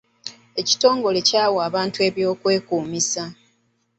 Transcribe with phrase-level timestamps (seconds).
[0.61, 3.23] Ekitongole kyawa abantu eby'okwekuumisa.